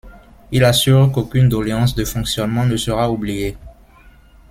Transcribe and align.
Il 0.51 0.63
assure 0.63 1.11
qu'aucune 1.11 1.47
doléance 1.47 1.93
de 1.93 2.03
fonctionnement 2.05 2.65
ne 2.65 2.75
sera 2.75 3.11
oubliée. 3.11 3.55